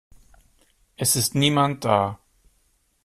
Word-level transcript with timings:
Es 0.97 1.15
ist 1.15 1.35
niemand 1.35 1.85
da. 1.85 2.17